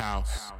house. 0.00 0.59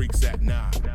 Freaks 0.00 0.24
at 0.24 0.40
night. 0.40 0.89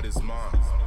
What 0.00 0.06
is 0.08 0.22
mine? 0.22 0.79